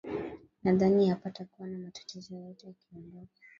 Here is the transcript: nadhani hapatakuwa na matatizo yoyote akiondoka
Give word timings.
nadhani 0.63 1.09
hapatakuwa 1.09 1.67
na 1.67 1.77
matatizo 1.79 2.35
yoyote 2.35 2.67
akiondoka 2.69 3.31